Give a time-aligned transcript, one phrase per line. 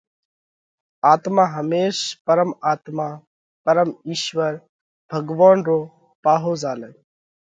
[1.13, 3.07] آتما ھيمش پرم آتما
[3.63, 4.53] (پرم اِيشوَر،
[5.09, 5.79] ڀڳوونَ) رو
[6.23, 6.95] پاھو زھالئھ